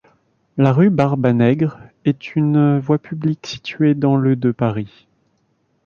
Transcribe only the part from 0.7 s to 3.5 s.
rue Barbanègre est une voie publique